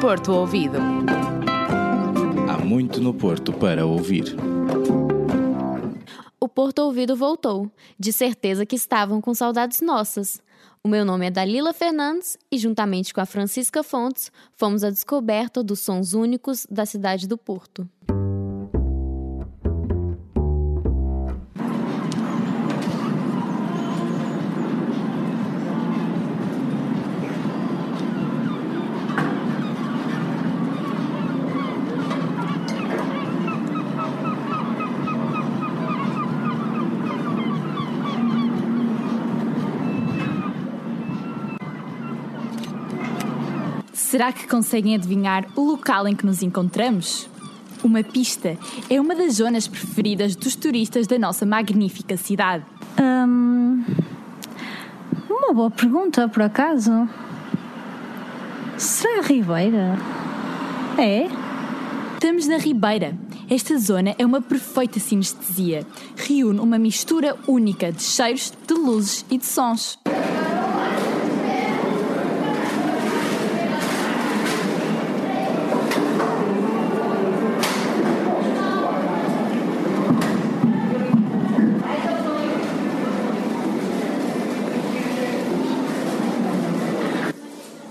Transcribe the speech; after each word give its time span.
Porto 0.00 0.32
Ouvido. 0.32 0.78
Há 2.48 2.64
muito 2.64 3.00
no 3.00 3.12
Porto 3.12 3.52
para 3.52 3.84
ouvir. 3.84 4.36
O 6.38 6.48
Porto 6.48 6.78
Ouvido 6.78 7.16
voltou. 7.16 7.68
De 7.98 8.12
certeza 8.12 8.64
que 8.64 8.76
estavam 8.76 9.20
com 9.20 9.34
saudades 9.34 9.80
nossas. 9.80 10.40
O 10.84 10.88
meu 10.88 11.04
nome 11.04 11.26
é 11.26 11.30
Dalila 11.32 11.72
Fernandes 11.72 12.38
e, 12.48 12.58
juntamente 12.58 13.12
com 13.12 13.20
a 13.20 13.26
Francisca 13.26 13.82
Fontes, 13.82 14.30
fomos 14.54 14.84
à 14.84 14.90
descoberta 14.90 15.64
dos 15.64 15.80
sons 15.80 16.12
únicos 16.12 16.64
da 16.70 16.86
cidade 16.86 17.26
do 17.26 17.36
Porto. 17.36 17.88
Será 44.10 44.32
que 44.32 44.48
conseguem 44.48 44.94
adivinhar 44.94 45.44
o 45.54 45.60
local 45.60 46.08
em 46.08 46.16
que 46.16 46.24
nos 46.24 46.42
encontramos? 46.42 47.28
Uma 47.84 48.02
pista 48.02 48.56
é 48.88 48.98
uma 48.98 49.14
das 49.14 49.34
zonas 49.34 49.68
preferidas 49.68 50.34
dos 50.34 50.56
turistas 50.56 51.06
da 51.06 51.18
nossa 51.18 51.44
magnífica 51.44 52.16
cidade. 52.16 52.64
Hum, 52.98 53.84
uma 55.28 55.52
boa 55.52 55.70
pergunta, 55.70 56.26
por 56.26 56.42
acaso. 56.42 57.06
Será 58.78 59.18
a 59.18 59.22
Ribeira? 59.26 59.98
É? 60.96 61.28
Estamos 62.14 62.46
na 62.46 62.56
Ribeira. 62.56 63.14
Esta 63.50 63.76
zona 63.76 64.14
é 64.18 64.24
uma 64.24 64.40
perfeita 64.40 64.98
sinestesia. 64.98 65.86
Reúne 66.16 66.60
uma 66.60 66.78
mistura 66.78 67.36
única 67.46 67.92
de 67.92 68.02
cheiros, 68.02 68.54
de 68.66 68.72
luzes 68.72 69.26
e 69.30 69.36
de 69.36 69.44
sons. 69.44 69.98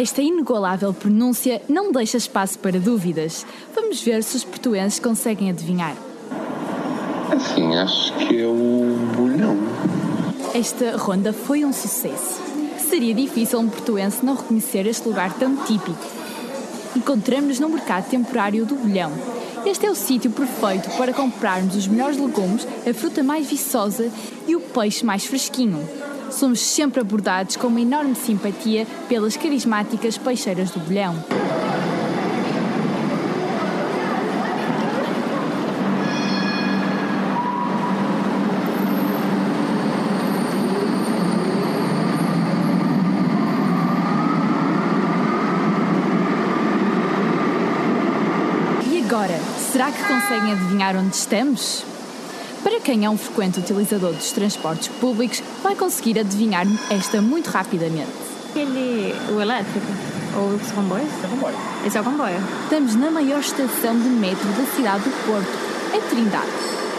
Esta 0.00 0.22
inigualável 0.22 0.94
pronúncia 0.94 1.60
não 1.68 1.90
deixa 1.90 2.18
espaço 2.18 2.56
para 2.60 2.78
dúvidas. 2.78 3.44
Vamos 3.74 4.00
ver 4.00 4.22
se 4.22 4.36
os 4.36 4.44
portuenses 4.44 5.00
conseguem 5.00 5.50
adivinhar. 5.50 5.96
Assim, 7.34 7.74
acho 7.74 8.14
que 8.14 8.40
é 8.40 8.46
o 8.46 8.96
bolhão. 9.16 9.56
Esta 10.54 10.96
ronda 10.96 11.32
foi 11.32 11.64
um 11.64 11.72
sucesso. 11.72 12.40
Seria 12.78 13.12
difícil 13.12 13.58
um 13.58 13.68
portuense 13.68 14.24
não 14.24 14.36
reconhecer 14.36 14.86
este 14.86 15.08
lugar 15.08 15.36
tão 15.36 15.56
típico. 15.56 15.98
Encontramos-nos 16.94 17.58
no 17.58 17.68
mercado 17.68 18.08
temporário 18.08 18.64
do 18.64 18.76
Bolhão. 18.76 19.10
Este 19.66 19.86
é 19.86 19.90
o 19.90 19.96
sítio 19.96 20.30
perfeito 20.30 20.96
para 20.96 21.12
comprarmos 21.12 21.74
os 21.74 21.88
melhores 21.88 22.16
legumes, 22.16 22.64
a 22.88 22.94
fruta 22.94 23.24
mais 23.24 23.48
viçosa 23.48 24.12
e 24.46 24.54
o 24.54 24.60
peixe 24.60 25.04
mais 25.04 25.24
fresquinho. 25.24 26.07
Somos 26.30 26.60
sempre 26.60 27.00
abordados 27.00 27.56
com 27.56 27.66
uma 27.66 27.80
enorme 27.80 28.14
simpatia 28.14 28.86
pelas 29.08 29.36
carismáticas 29.36 30.16
peixeiras 30.16 30.70
do 30.70 30.78
Bolhão. 30.80 31.14
E 48.86 49.04
agora, 49.04 49.38
será 49.72 49.90
que 49.90 50.02
conseguem 50.04 50.52
adivinhar 50.52 50.96
onde 50.96 51.16
estamos? 51.16 51.97
Para 52.62 52.80
quem 52.80 53.04
é 53.04 53.10
um 53.10 53.16
frequente 53.16 53.60
utilizador 53.60 54.12
dos 54.12 54.32
transportes 54.32 54.88
públicos, 54.88 55.42
vai 55.62 55.76
conseguir 55.76 56.18
adivinhar 56.18 56.66
esta 56.90 57.20
muito 57.22 57.48
rapidamente. 57.48 58.10
Aquele, 58.50 59.14
o 59.32 59.40
elétrico? 59.40 59.86
Ou 60.36 60.56
os 60.56 60.72
comboios? 60.72 61.08
Esse 61.08 61.24
é 61.24 61.26
o 61.26 61.30
comboio. 61.30 61.56
Esse 61.86 61.98
é 61.98 62.00
o 62.00 62.04
comboio. 62.04 62.36
Estamos 62.64 62.94
na 62.96 63.10
maior 63.10 63.40
estação 63.40 63.98
de 63.98 64.08
metro 64.08 64.48
da 64.48 64.64
cidade 64.74 65.04
do 65.04 65.26
Porto, 65.26 65.96
a 65.96 66.10
Trindade. 66.10 66.46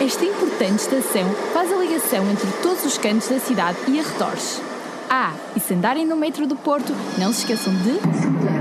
Esta 0.00 0.24
importante 0.24 0.80
estação 0.80 1.24
faz 1.54 1.72
a 1.72 1.76
ligação 1.76 2.30
entre 2.30 2.50
todos 2.62 2.84
os 2.84 2.98
cantos 2.98 3.28
da 3.28 3.38
cidade 3.38 3.78
e 3.88 3.98
arredores. 3.98 4.60
Ah, 5.08 5.32
e 5.56 5.60
se 5.60 5.72
andarem 5.72 6.04
no 6.04 6.16
metro 6.16 6.46
do 6.46 6.56
Porto, 6.56 6.92
não 7.16 7.32
se 7.32 7.40
esqueçam 7.40 7.72
de 7.72 8.55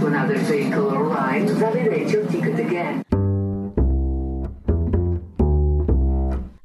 to 0.00 0.06
another 0.06 0.38
vehicle 0.38 0.86
or 0.86 1.08
line, 1.08 1.46
validate 1.46 2.10
your 2.10 2.26
ticket 2.26 2.58
again. 2.58 3.02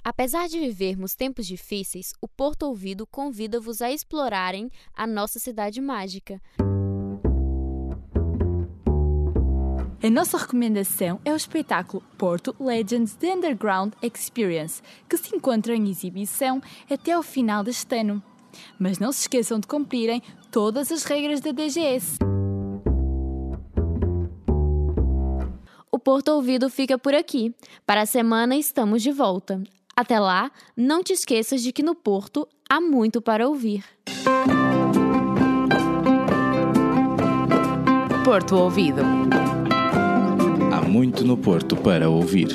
Apesar 0.03 0.47
de 0.47 0.57
vivermos 0.59 1.13
tempos 1.13 1.45
difíceis, 1.45 2.13
o 2.21 2.27
Porto 2.27 2.63
Ouvido 2.63 3.05
convida-vos 3.05 3.81
a 3.81 3.91
explorarem 3.91 4.71
a 4.95 5.05
nossa 5.05 5.39
cidade 5.39 5.81
mágica. 5.81 6.41
A 10.01 10.09
nossa 10.09 10.37
recomendação 10.37 11.19
é 11.25 11.33
o 11.33 11.35
espetáculo 11.35 12.01
Porto 12.17 12.55
Legends 12.59 13.15
The 13.15 13.33
Underground 13.33 13.93
Experience, 14.01 14.81
que 15.09 15.17
se 15.17 15.35
encontra 15.35 15.75
em 15.75 15.89
exibição 15.89 16.61
até 16.89 17.11
ao 17.11 17.23
final 17.23 17.63
deste 17.63 17.99
ano. 17.99 18.23
Mas 18.79 18.99
não 18.99 19.11
se 19.11 19.21
esqueçam 19.21 19.59
de 19.59 19.67
cumprirem 19.67 20.21
todas 20.49 20.91
as 20.91 21.03
regras 21.03 21.41
da 21.41 21.51
DGS. 21.51 22.19
Porto 26.05 26.27
Ouvido 26.33 26.69
fica 26.69 26.99
por 26.99 27.15
aqui. 27.15 27.51
Para 27.83 28.01
a 28.01 28.05
semana 28.05 28.55
estamos 28.55 29.01
de 29.01 29.11
volta. 29.11 29.63
Até 29.95 30.19
lá, 30.19 30.51
não 30.77 31.01
te 31.01 31.13
esqueças 31.13 31.63
de 31.63 31.71
que 31.71 31.81
no 31.81 31.95
Porto 31.95 32.47
há 32.69 32.79
muito 32.79 33.19
para 33.23 33.47
ouvir. 33.47 33.83
Porto 38.23 38.55
Ouvido. 38.55 39.01
Há 40.71 40.81
muito 40.87 41.25
no 41.25 41.35
Porto 41.35 41.75
para 41.75 42.07
ouvir. 42.07 42.49